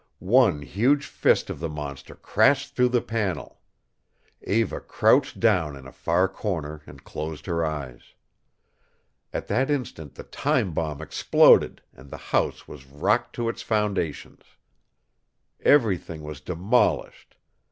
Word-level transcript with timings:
One 0.17 0.63
huge 0.63 1.05
fist 1.05 1.51
of 1.51 1.59
the 1.59 1.69
monster 1.69 2.15
crashed 2.15 2.75
through 2.75 2.89
the 2.89 3.03
panel. 3.03 3.59
Eva 4.41 4.79
crouched 4.79 5.39
down 5.39 5.75
in 5.75 5.85
a 5.85 5.91
far 5.91 6.27
corner 6.27 6.81
and 6.87 7.03
closed 7.03 7.45
her 7.45 7.63
eyes. 7.63 8.15
At 9.31 9.45
that 9.49 9.69
instant 9.69 10.15
the 10.15 10.23
time 10.23 10.73
bomb 10.73 11.03
exploded 11.03 11.83
and 11.93 12.09
the 12.09 12.17
house 12.33 12.67
was 12.67 12.87
rocked 12.87 13.35
to 13.35 13.47
its 13.47 13.61
foundations. 13.61 14.43
Everything 15.59 16.23
was 16.23 16.41
demolished. 16.41 17.37